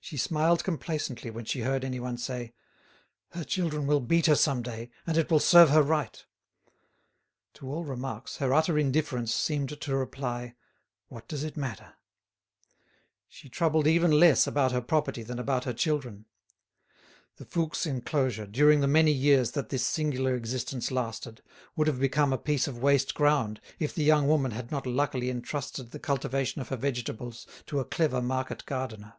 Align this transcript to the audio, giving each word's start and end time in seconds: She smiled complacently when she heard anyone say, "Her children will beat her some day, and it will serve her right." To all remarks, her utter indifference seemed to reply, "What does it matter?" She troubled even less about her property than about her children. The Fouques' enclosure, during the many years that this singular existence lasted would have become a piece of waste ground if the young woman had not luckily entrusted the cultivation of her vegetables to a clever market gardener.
She 0.00 0.16
smiled 0.16 0.64
complacently 0.64 1.28
when 1.30 1.44
she 1.44 1.60
heard 1.60 1.84
anyone 1.84 2.16
say, 2.16 2.54
"Her 3.32 3.44
children 3.44 3.86
will 3.86 4.00
beat 4.00 4.24
her 4.24 4.36
some 4.36 4.62
day, 4.62 4.88
and 5.06 5.18
it 5.18 5.30
will 5.30 5.38
serve 5.40 5.68
her 5.68 5.82
right." 5.82 6.24
To 7.54 7.68
all 7.70 7.84
remarks, 7.84 8.38
her 8.38 8.54
utter 8.54 8.78
indifference 8.78 9.34
seemed 9.34 9.78
to 9.78 9.94
reply, 9.94 10.54
"What 11.08 11.28
does 11.28 11.44
it 11.44 11.58
matter?" 11.58 11.92
She 13.28 13.50
troubled 13.50 13.86
even 13.86 14.10
less 14.10 14.46
about 14.46 14.72
her 14.72 14.80
property 14.80 15.22
than 15.22 15.38
about 15.38 15.64
her 15.64 15.74
children. 15.74 16.24
The 17.36 17.44
Fouques' 17.44 17.84
enclosure, 17.84 18.46
during 18.46 18.80
the 18.80 18.86
many 18.88 19.12
years 19.12 19.50
that 19.50 19.68
this 19.68 19.84
singular 19.84 20.34
existence 20.34 20.90
lasted 20.90 21.42
would 21.76 21.86
have 21.88 22.00
become 22.00 22.32
a 22.32 22.38
piece 22.38 22.66
of 22.66 22.78
waste 22.78 23.12
ground 23.12 23.60
if 23.78 23.94
the 23.94 24.04
young 24.04 24.26
woman 24.26 24.52
had 24.52 24.70
not 24.70 24.86
luckily 24.86 25.28
entrusted 25.28 25.90
the 25.90 25.98
cultivation 26.00 26.62
of 26.62 26.70
her 26.70 26.76
vegetables 26.78 27.46
to 27.66 27.78
a 27.78 27.84
clever 27.84 28.22
market 28.22 28.64
gardener. 28.64 29.12